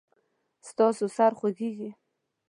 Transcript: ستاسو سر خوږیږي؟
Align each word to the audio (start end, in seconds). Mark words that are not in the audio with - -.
ستاسو 0.69 1.05
سر 1.17 1.31
خوږیږي؟ 1.39 1.89